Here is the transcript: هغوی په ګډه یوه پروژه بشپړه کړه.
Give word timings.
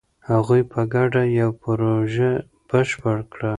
هغوی 0.29 0.61
په 0.71 0.81
ګډه 0.93 1.23
یوه 1.39 1.53
پروژه 1.61 2.31
بشپړه 2.69 3.21
کړه. 3.31 3.49